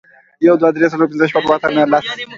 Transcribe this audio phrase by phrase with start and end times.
[0.45, 2.09] يوه، دوو، درو، څلورو، پنځو، شپږو، اوو، اتو، نهو، لسو